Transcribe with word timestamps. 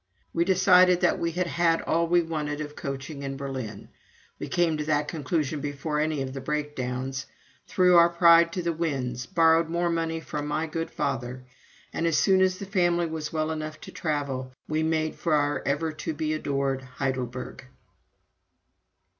We 0.33 0.45
decided 0.45 1.01
that 1.01 1.19
we 1.19 1.29
had 1.33 1.45
had 1.45 1.79
all 1.83 2.07
we 2.07 2.23
wanted 2.23 2.59
of 2.59 2.75
coaching 2.75 3.21
in 3.21 3.37
Berlin, 3.37 3.89
we 4.39 4.47
came 4.47 4.75
to 4.77 4.83
that 4.85 5.07
conclusion 5.07 5.61
before 5.61 5.99
any 5.99 6.23
of 6.23 6.33
the 6.33 6.41
breakdowns, 6.41 7.27
threw 7.67 7.95
our 7.97 8.09
pride 8.09 8.51
to 8.53 8.63
the 8.63 8.73
winds, 8.73 9.27
borrowed 9.27 9.69
more 9.69 9.91
money 9.91 10.19
from 10.19 10.47
my 10.47 10.65
good 10.65 10.89
father, 10.89 11.43
and 11.93 12.07
as 12.07 12.17
soon 12.17 12.41
as 12.41 12.57
the 12.57 12.65
family 12.65 13.05
was 13.05 13.31
well 13.31 13.51
enough 13.51 13.79
to 13.81 13.91
travel, 13.91 14.51
we 14.67 14.81
made 14.81 15.13
for 15.17 15.35
our 15.35 15.61
ever 15.67 15.91
to 15.91 16.15
be 16.15 16.33
adored 16.33 16.81
Heidelberg. 16.81 17.67